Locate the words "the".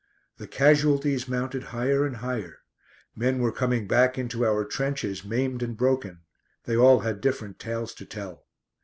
0.37-0.47